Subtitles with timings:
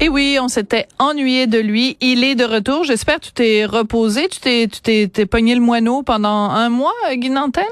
[0.00, 1.96] Et oui, on s'était ennuyé de lui.
[2.00, 2.84] Il est de retour.
[2.84, 4.28] J'espère que tu t'es reposé.
[4.28, 7.64] Tu t'es, tu t'es, t'es pogné le moineau pendant un mois, Guy Nantel?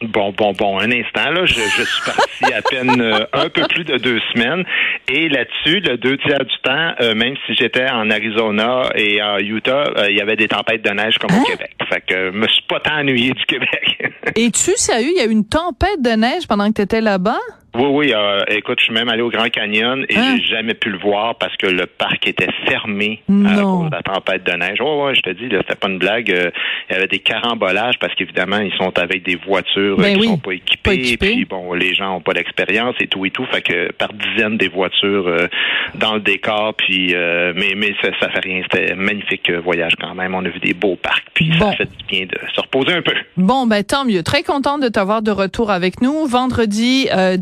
[0.00, 3.62] Bon, bon, bon, un instant, là, je, je suis parti à peine euh, un peu
[3.68, 4.64] plus de deux semaines.
[5.08, 9.38] Et là-dessus, le deux tiers du temps, euh, même si j'étais en Arizona et en
[9.38, 11.74] Utah, euh, il y avait des tempêtes de neige comme au Québec.
[11.88, 14.14] Fait que euh, me suis pas tant ennuyé du Québec.
[14.36, 15.10] Es-tu sérieux?
[15.16, 17.40] Il y a eu une tempête de neige pendant que tu étais là-bas?
[17.74, 20.36] Oui, oui, euh, écoute, je suis même allé au Grand Canyon et Hein?
[20.38, 23.80] j'ai jamais pu le voir parce que le parc était fermé à Non.
[23.82, 24.80] cause de la tempête de neige.
[24.80, 26.30] Ouais, ouais, je te dis, là, c'était pas une blague.
[26.32, 26.50] euh,
[26.88, 30.20] il y avait des carambolages parce qu'évidemment, ils sont avec des voitures euh, Ben qui
[30.20, 30.78] oui, sont pas équipées.
[30.82, 31.32] pas équipées.
[31.34, 33.44] Puis bon, les gens ont pas d'expérience et tout et tout.
[33.52, 35.46] Fait que par dizaines des voitures euh,
[35.94, 36.74] dans le décor.
[36.74, 38.62] Puis euh, mais mais ça, ça fait rien.
[38.62, 40.34] C'était un magnifique euh, voyage quand même.
[40.34, 41.26] On a vu des beaux parcs.
[41.34, 41.70] Puis Bon.
[41.70, 43.12] ça fait du bien de se reposer un peu.
[43.36, 44.22] Bon, ben tant mieux.
[44.22, 46.26] Très contente de t'avoir de retour avec nous.
[46.26, 47.36] Vendredi euh,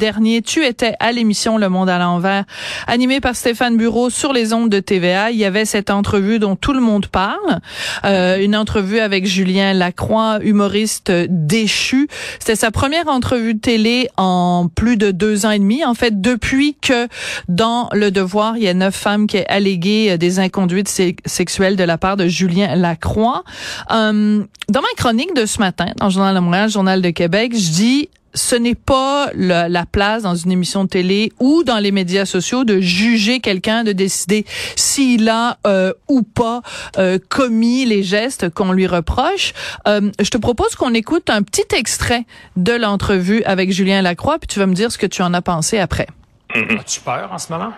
[0.45, 2.45] tu étais à l'émission Le Monde à l'envers,
[2.87, 5.31] animée par Stéphane Bureau sur les ondes de TVA.
[5.31, 7.61] Il y avait cette entrevue dont tout le monde parle,
[8.05, 12.09] euh, une entrevue avec Julien Lacroix, humoriste déchu.
[12.39, 15.85] C'était sa première entrevue de télé en plus de deux ans et demi.
[15.85, 17.09] En fait, depuis que
[17.49, 20.89] dans Le Devoir, il y a neuf femmes qui ont allégué euh, des inconduites
[21.27, 23.45] sexuelles de la part de Julien Lacroix.
[23.91, 27.53] Euh, dans ma chronique de ce matin, dans le Journal de Montréal, Journal de Québec,
[27.55, 31.79] je dis ce n'est pas le- la place dans une émission de télé ou dans
[31.79, 34.45] les médias sociaux de juger quelqu'un, de décider
[34.77, 36.63] s'il a euh, ou pas
[36.99, 39.55] euh, commis les gestes qu'on lui reproche.
[39.89, 42.25] Euh, je te propose qu'on écoute un petit extrait
[42.57, 45.43] de l'entrevue avec Julien Lacroix, puis tu vas me dire ce que tu en as
[45.43, 46.07] pensé après.
[46.55, 47.73] As-tu peur en ce moment?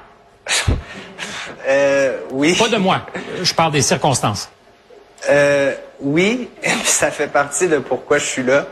[1.69, 2.55] Euh, oui.
[2.56, 3.05] Pas de moi.
[3.43, 4.49] Je parle des circonstances.
[5.28, 6.49] Euh, oui,
[6.84, 8.66] ça fait partie de pourquoi je suis là.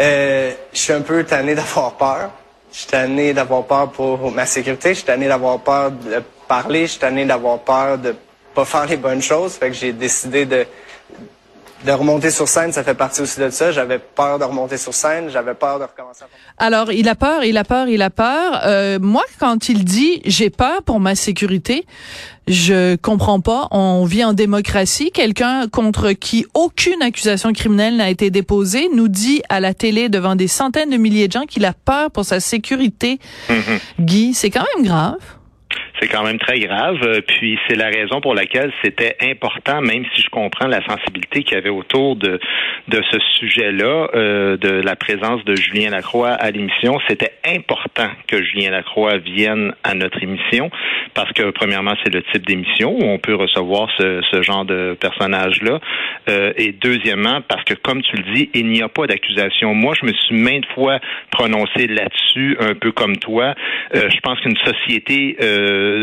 [0.00, 2.30] Euh, je suis un peu tanné d'avoir peur.
[2.72, 4.90] Je suis tanné d'avoir peur pour ma sécurité.
[4.90, 6.82] Je suis tanné d'avoir peur de parler.
[6.82, 8.14] Je suis tanné d'avoir peur de
[8.54, 9.54] pas faire les bonnes choses.
[9.54, 10.66] Fait que j'ai décidé de
[11.84, 12.72] de remonter sur scène.
[12.72, 13.70] Ça fait partie aussi de ça.
[13.70, 15.28] J'avais peur de remonter sur scène.
[15.30, 16.24] J'avais peur de recommencer.
[16.58, 16.64] À...
[16.64, 18.60] Alors, il a peur, il a peur, il a peur.
[18.64, 21.86] Euh, moi, quand il dit j'ai peur pour ma sécurité,
[22.48, 23.68] je comprends pas.
[23.70, 25.10] On vit en démocratie.
[25.10, 30.36] Quelqu'un contre qui aucune accusation criminelle n'a été déposée nous dit à la télé devant
[30.36, 33.18] des centaines de milliers de gens qu'il a peur pour sa sécurité.
[34.00, 35.18] Guy, c'est quand même grave.
[36.04, 36.98] C'est quand même très grave.
[37.02, 41.42] euh, Puis c'est la raison pour laquelle c'était important, même si je comprends la sensibilité
[41.42, 42.38] qu'il y avait autour de
[42.88, 46.98] ce sujet-là, euh, de la présence de Julien Lacroix à l'émission.
[47.08, 50.70] C'était important que Julien Lacroix vienne à notre émission
[51.14, 55.80] parce que premièrement, c'est le type d'émission où on peut recevoir ce, genre de personnage-là.
[56.28, 59.72] Euh, et deuxièmement, parce que comme tu le dis, il n'y a pas d'accusation.
[59.74, 60.98] Moi, je me suis maintes fois
[61.30, 63.54] prononcé là-dessus, un peu comme toi.
[63.94, 65.36] Je pense qu'une société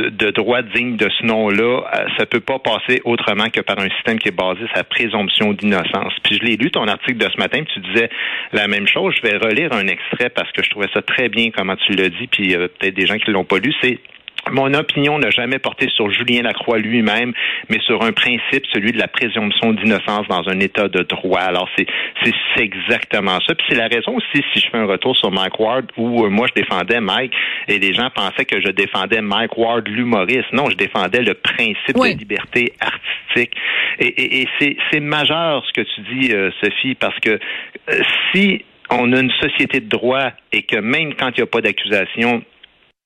[0.09, 3.89] de droit digne de ce nom-là, euh, ça peut pas passer autrement que par un
[3.89, 6.13] système qui est basé sur la présomption d'innocence.
[6.23, 8.09] Puis je l'ai lu ton article de ce matin, puis tu disais
[8.53, 9.13] la même chose.
[9.17, 12.09] Je vais relire un extrait parce que je trouvais ça très bien comment tu l'as
[12.09, 13.73] dit, puis euh, peut-être des gens qui l'ont pas lu.
[13.81, 13.99] C'est
[14.49, 17.33] mon opinion n'a jamais porté sur Julien Lacroix lui-même,
[17.69, 21.41] mais sur un principe, celui de la présomption d'innocence dans un état de droit.
[21.41, 21.85] Alors, c'est,
[22.23, 23.53] c'est, c'est exactement ça.
[23.55, 26.29] Puis c'est la raison aussi, si je fais un retour sur Mike Ward, où euh,
[26.29, 27.33] moi, je défendais Mike,
[27.67, 30.51] et les gens pensaient que je défendais Mike Ward, l'humoriste.
[30.53, 32.15] Non, je défendais le principe Oui.
[32.15, 33.55] de liberté artistique.
[33.99, 37.29] Et, et, et c'est, c'est majeur ce que tu dis, euh, Sophie, parce que
[37.89, 38.01] euh,
[38.33, 41.61] si on a une société de droit et que même quand il n'y a pas
[41.61, 42.43] d'accusation,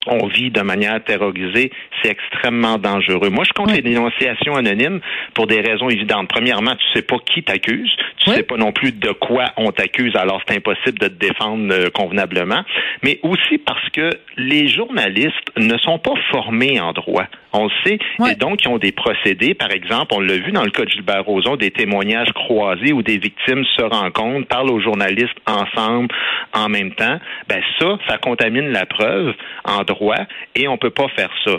[0.07, 1.71] on vit de manière terrorisée,
[2.01, 3.29] c'est extrêmement dangereux.
[3.29, 3.77] Moi, je compte Oui.
[3.77, 4.99] les dénonciations anonymes
[5.33, 6.29] pour des raisons évidentes.
[6.29, 8.35] Premièrement, tu sais pas qui t'accuse, tu Oui.
[8.37, 11.89] sais pas non plus de quoi on t'accuse, alors c'est impossible de te défendre euh,
[11.93, 12.63] convenablement.
[13.03, 17.25] Mais aussi parce que les journalistes ne sont pas formés en droit.
[17.53, 17.99] On le sait,
[18.29, 19.53] et donc ils ont des procédés.
[19.53, 23.01] Par exemple, on l'a vu dans le cas de Gilbert Rozon, des témoignages croisés où
[23.01, 26.13] des victimes se rencontrent, parlent aux journalistes ensemble
[26.53, 27.17] en même temps.
[27.47, 29.33] Ben ça, ça contamine la preuve
[29.63, 30.17] en droit
[30.55, 31.53] et on peut pas faire ça.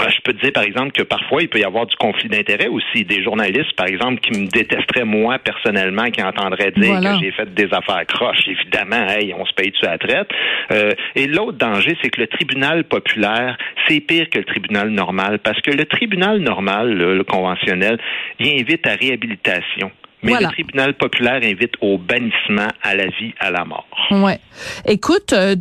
[0.00, 2.28] Euh, Je peux te dire, par exemple, que parfois, il peut y avoir du conflit
[2.28, 3.04] d'intérêts aussi.
[3.04, 7.14] Des journalistes, par exemple, qui me détesteraient moi personnellement, qui entendraient dire Voilà.
[7.14, 8.46] que j'ai fait des affaires croches.
[8.46, 10.28] Évidemment, hey, on se paye dessus à la traite.
[10.72, 13.56] Euh, et l'autre danger, c'est que le tribunal populaire,
[13.88, 17.98] c'est pire que le tribunal normal, parce que le tribunal normal, là, le conventionnel,
[18.38, 19.90] il invite à réhabilitation.
[20.26, 20.48] Mais Voilà.
[20.48, 23.86] le tribunal populaire invite au bannissement à la vie, à la mort.
[24.10, 24.38] Ouais.
[24.84, 25.56] Écoute, euh,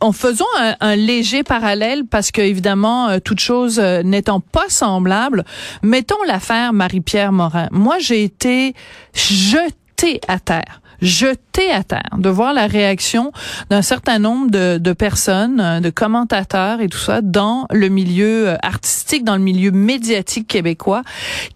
[0.00, 4.68] en faisant un, un léger parallèle, parce que évidemment, euh, toute chose euh, n'étant pas
[4.68, 5.44] semblable,
[5.82, 7.68] mettons l'affaire Marie-Pierre Morin.
[7.70, 8.74] Moi, j'ai été
[9.14, 13.32] jetée à terre jeté à terre de voir la réaction
[13.70, 18.48] d'un certain nombre de, de personnes, euh, de commentateurs et tout ça dans le milieu
[18.48, 21.02] euh, artistique, dans le milieu médiatique québécois,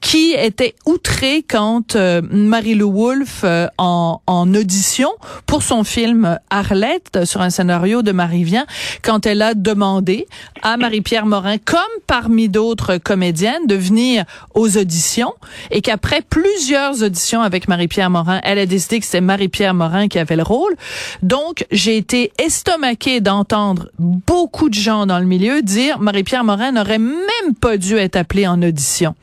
[0.00, 5.10] qui étaient outrés quand euh, Marie-Lou Wolfe, euh, en, en audition
[5.46, 8.66] pour son film Arlette, sur un scénario de Marie Vien,
[9.02, 10.26] quand elle a demandé
[10.62, 14.24] à Marie-Pierre Morin, comme parmi d'autres comédiennes, de venir
[14.54, 15.34] aux auditions
[15.70, 20.18] et qu'après plusieurs auditions avec Marie-Pierre Morin, elle a décidé que c'était Marie-Pierre Morin qui
[20.18, 20.74] avait le rôle.
[21.22, 26.98] Donc, j'ai été estomaquée d'entendre beaucoup de gens dans le milieu dire Marie-Pierre Morin n'aurait
[26.98, 29.14] même pas dû être appelée en audition.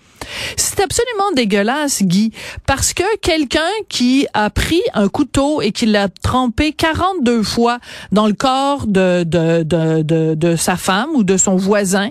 [0.58, 2.32] C'est absolument dégueulasse, Guy,
[2.66, 3.60] parce que quelqu'un
[3.90, 7.80] qui a pris un couteau et qui l'a trempé 42 fois
[8.12, 12.10] dans le corps de, de, de, de, de sa femme ou de son voisin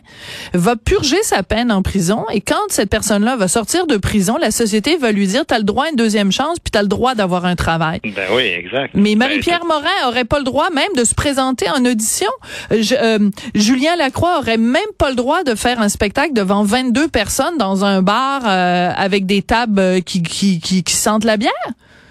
[0.54, 4.50] va purger sa peine en prison et quand cette personne-là va sortir de prison, la
[4.50, 7.14] société va lui dire t'as le droit à une deuxième chance puis t'as le droit
[7.14, 8.00] d'avoir un travail.
[8.04, 8.90] Ben oui, exact.
[8.94, 12.30] Mais Ben, Marie-Pierre Morin aurait pas le droit même de se présenter en audition.
[12.72, 16.62] Euh, je- euh, Julien Lacroix aurait même pas le droit de faire un spectacle devant
[16.62, 21.24] 22 personnes dans un bar euh, avec des tables euh, qui, qui, qui, qui sentent
[21.24, 21.52] la bière?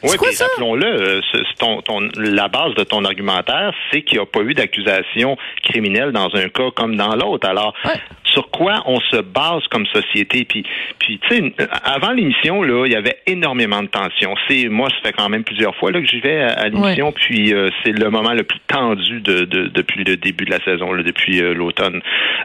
[0.03, 4.23] Oui, puis rappelons-le, euh, c'est ton, ton- la base de ton argumentaire, c'est qu'il n'y
[4.23, 7.47] a pas eu d'accusation criminelle dans un cas comme dans l'autre.
[7.47, 7.91] Alors, Ouais.
[8.23, 10.45] sur quoi on se base comme société?
[10.45, 10.63] Puis,
[10.99, 14.35] puis tu sais, avant l'émission, là, il y avait énormément de tensions.
[14.47, 17.11] C'est, moi, ça fait quand même plusieurs fois là, que j'y vais à, à l'émission,
[17.11, 20.59] puis euh, c'est le moment le plus tendu de, de- depuis le début de la
[20.63, 22.01] saison, là, depuis euh, l'automne.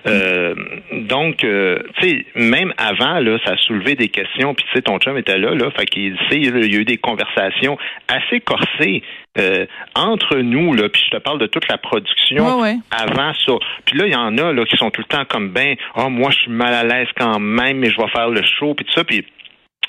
[0.06, 0.54] Euh,
[0.92, 4.82] donc, euh, tu sais, même avant, là, ça a soulevé des questions, puis tu sais,
[4.82, 7.76] ton chum était là, là, fait qu'il il y a eu des conversations
[8.08, 9.01] assez corsées
[9.38, 12.76] euh, entre nous, là, puis je te parle de toute la production Ouais, ouais.
[12.90, 13.52] avant ça.
[13.84, 16.08] Puis là, il y en a là qui sont tout le temps comme ben, oh
[16.10, 18.84] moi je suis mal à l'aise quand même, mais je vais faire le show puis
[18.84, 19.24] tout ça puis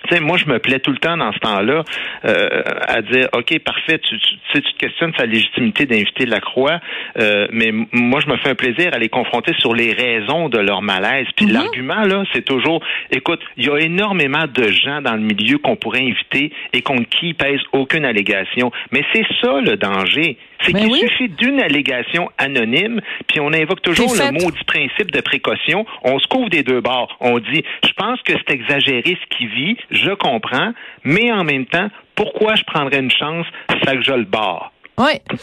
[0.08, 1.84] tu sais, moi, je me plais tout le temps dans ce temps-là
[2.26, 6.26] euh, à dire, OK, parfait, tu, tu, tu sais, tu te questionnes sa légitimité d'inviter
[6.26, 6.80] la croix,
[7.20, 10.60] euh, mais moi, je me fais un plaisir à les confronter sur les raisons de
[10.60, 11.28] leur malaise.
[11.36, 15.58] Puis l'argument, là, c'est toujours, écoute, il y a énormément de gens dans le milieu
[15.58, 18.72] qu'on pourrait inviter et contre qui pèse aucune allégation.
[18.92, 20.38] Mais c'est ça le danger.
[20.62, 21.00] C'est Mais qu'il oui.
[21.00, 25.86] suffit d'une allégation anonyme, puis on invoque toujours le maudit principe de précaution.
[26.04, 27.18] On se couvre des deux bords.
[27.20, 30.74] On dit, je pense que c'est exagéré ce qu'il vit, je comprends,
[31.04, 33.46] mais en même temps, pourquoi je prendrais une chance,
[33.84, 34.72] ça que je le barre.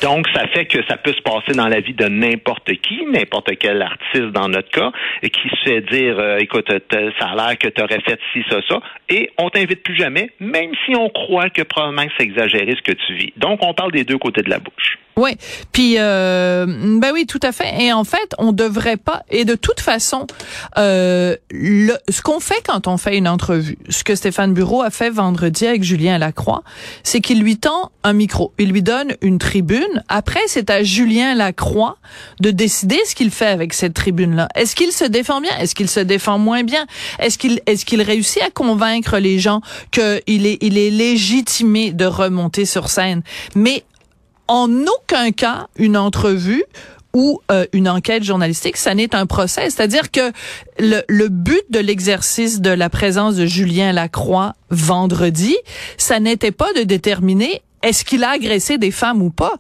[0.03, 3.51] Donc, ça fait que ça peut se passer dans la vie de n'importe qui, n'importe
[3.59, 4.93] quel artiste dans notre cas,
[5.23, 8.45] et qui se fait dire, euh, écoute, ça a l'air que tu aurais fait ci,
[8.49, 12.25] ça, ça, et on t'invite plus jamais, même si on croit que probablement que c'est
[12.25, 13.33] exagéré ce que tu vis.
[13.37, 14.99] Donc, on parle des deux côtés de la bouche.
[15.17, 15.37] Oui,
[15.73, 17.83] puis euh, ben oui, tout à fait.
[17.83, 19.23] Et en fait, on devrait pas.
[19.31, 20.27] Et de toute façon,
[20.79, 24.91] euh, le, ce qu'on fait quand on fait une entrevue, ce que Stéphane Bureau a
[24.91, 26.63] fait vendredi avec Julien Lacroix,
[27.03, 30.03] c'est qu'il lui tend un micro, il lui donne une tribune.
[30.09, 31.99] Après, c'est à Julien Lacroix
[32.41, 34.49] de décider ce qu'il fait avec cette tribune-là.
[34.55, 35.57] Est-ce qu'il se défend bien?
[35.59, 36.87] Est-ce qu'il se défend moins bien?
[37.19, 39.61] Est-ce qu'il est-ce qu'il réussit à convaincre les gens
[39.91, 43.23] qu'il est il est légitimé de remonter sur scène?
[43.55, 43.85] Mais
[44.51, 46.65] en aucun cas une entrevue
[47.15, 49.71] ou euh, une enquête journalistique, ça n'est un procès.
[49.71, 50.33] C'est-à-dire que
[50.81, 55.57] le, le but de l'exercice de la présence de Julien Lacroix vendredi,
[55.99, 59.55] ça n'était pas de déterminer est-ce qu'il a agressé des femmes ou pas.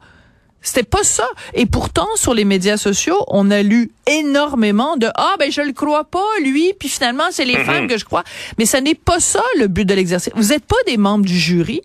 [0.60, 1.26] C'était pas ça.
[1.54, 5.72] Et pourtant, sur les médias sociaux, on a lu énormément de ah ben je le
[5.72, 8.24] crois pas lui, puis finalement c'est les femmes que je crois.
[8.58, 10.32] Mais ça n'est pas ça le but de l'exercice.
[10.34, 11.80] Vous n'êtes pas des membres du jury.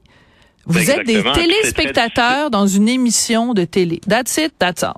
[0.65, 3.99] Vous êtes des téléspectateurs dans une émission de télé.
[4.07, 4.93] That's it, that's all.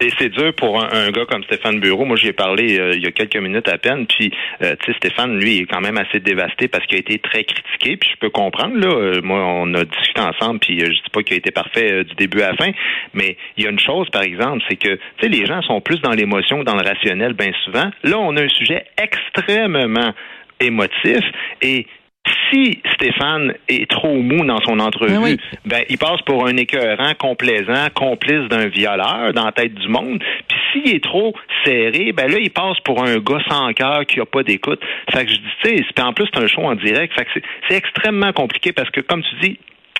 [0.00, 2.04] Et c'est dur pour un, un gars comme Stéphane Bureau.
[2.04, 4.06] Moi, j'y ai parlé euh, il y a quelques minutes à peine.
[4.06, 7.00] Puis, euh, tu sais, Stéphane, lui, il est quand même assez dévasté parce qu'il a
[7.00, 7.96] été très critiqué.
[7.98, 8.76] Puis, je peux comprendre.
[8.78, 10.58] Là, Euh, moi, on a discuté ensemble.
[10.58, 12.72] Puis, euh, je dis pas qu'il a été parfait euh, du début à la fin.
[13.14, 15.80] Mais il y a une chose, par exemple, c'est que, tu sais, les gens sont
[15.80, 17.88] plus dans l'émotion que dans le rationnel, bien souvent.
[18.02, 20.14] Là, on a un sujet extrêmement
[20.58, 21.20] émotif
[21.60, 21.86] et
[22.50, 25.36] si Stéphane est trop mou dans son entrevue, Ben oui.
[25.64, 30.22] ben il passe pour un écœurant, complaisant, complice d'un violeur dans la tête du monde.
[30.48, 34.20] Puis s'il est trop serré, ben là il passe pour un gars sans cœur qui
[34.20, 34.80] a pas d'écoute.
[35.12, 37.12] Fait que je dis, tu sais, en plus c'est un show en direct.
[37.14, 37.30] Fait que
[37.68, 39.58] c'est extrêmement compliqué parce que comme tu dis,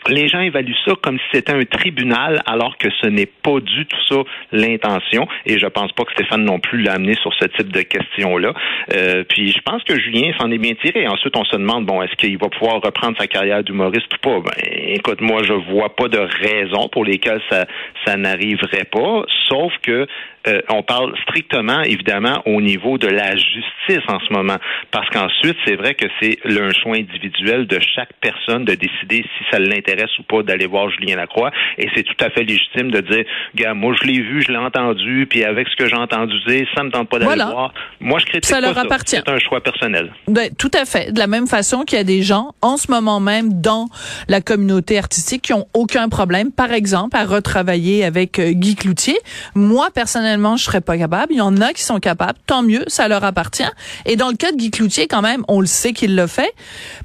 [0.08, 3.86] les gens évaluent ça comme si c'était un tribunal, alors que ce n'est pas du
[3.86, 5.26] tout ça l'intention.
[5.46, 8.52] Et je pense pas que Stéphane non plus l'a amené sur ce type de questions-là.
[8.94, 11.06] Euh, puis je pense que Julien s'en est bien tiré.
[11.06, 14.40] Ensuite, on se demande bon, est-ce qu'il va pouvoir reprendre sa carrière d'humoriste ou pas?
[14.40, 17.66] Ben, écoute, moi, je vois pas de raison pour lesquelles ça,
[18.04, 20.06] ça n'arriverait pas, sauf que
[20.46, 24.56] euh, on parle strictement, évidemment, au niveau de la justice en ce moment.
[24.90, 29.44] Parce qu'ensuite, c'est vrai que c'est un choix individuel de chaque personne de décider si
[29.50, 31.50] ça l'intéresse ou pas d'aller voir Julien Lacroix.
[31.78, 34.58] Et c'est tout à fait légitime de dire, gars, moi, je l'ai vu, je l'ai
[34.58, 37.72] entendu, puis avec ce que j'ai entendu dire, ça me tente pas d'aller voir.
[38.00, 39.16] Moi, je critique ça leur appartient.
[39.16, 40.12] C'est un choix personnel.
[40.26, 41.12] Ben, tout à fait.
[41.12, 43.86] De la même façon qu'il y a des gens, en ce moment même, dans
[44.28, 49.16] la communauté artistique, qui ont aucun problème, par exemple, à retravailler avec euh, Guy Cloutier.
[49.54, 51.32] Moi, personnellement, je serais pas capable.
[51.32, 52.38] Il y en a qui sont capables.
[52.46, 53.62] Tant mieux, ça leur appartient.
[54.06, 56.52] Et dans le cas de Guy Cloutier, quand même, on le sait qu'il l'a fait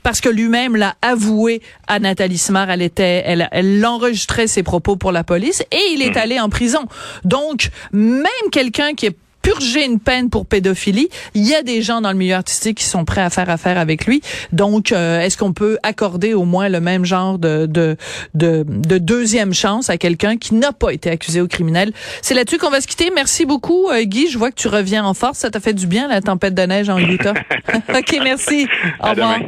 [0.04, 2.70] parce que lui-même l'a avoué à Nathalie Smart.
[2.70, 6.50] Elle était, elle, elle enregistrait ses propos pour la police et il est allé en
[6.50, 6.86] prison.
[7.24, 9.18] Donc, même quelqu'un qui est
[9.48, 11.08] purger une peine pour pédophilie.
[11.34, 13.78] Il y a des gens dans le milieu artistique qui sont prêts à faire affaire
[13.78, 14.22] avec lui.
[14.52, 17.96] Donc, euh, est-ce qu'on peut accorder au moins le même genre de, de,
[18.34, 21.94] de, de deuxième chance à quelqu'un qui n'a pas été accusé au criminel?
[22.22, 23.10] C'est là-dessus qu'on va se quitter.
[23.16, 24.28] Merci beaucoup, euh, Guy.
[24.30, 25.38] Je vois que tu reviens en force.
[25.38, 27.34] Ça t'a fait du bien, la tempête de neige en Utah.
[27.90, 28.68] OK, merci.
[29.02, 29.40] Au revoir.